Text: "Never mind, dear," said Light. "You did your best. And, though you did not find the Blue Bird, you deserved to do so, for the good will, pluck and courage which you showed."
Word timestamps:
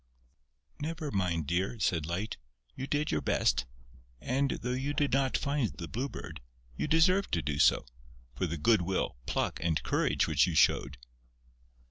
"Never 0.79 1.11
mind, 1.11 1.45
dear," 1.45 1.77
said 1.79 2.07
Light. 2.07 2.37
"You 2.75 2.87
did 2.87 3.11
your 3.11 3.21
best. 3.21 3.67
And, 4.19 4.49
though 4.49 4.71
you 4.71 4.95
did 4.95 5.13
not 5.13 5.37
find 5.37 5.69
the 5.73 5.87
Blue 5.87 6.09
Bird, 6.09 6.41
you 6.75 6.87
deserved 6.87 7.31
to 7.33 7.43
do 7.43 7.59
so, 7.59 7.85
for 8.33 8.47
the 8.47 8.57
good 8.57 8.81
will, 8.81 9.17
pluck 9.27 9.59
and 9.61 9.83
courage 9.83 10.27
which 10.27 10.47
you 10.47 10.55
showed." 10.55 10.97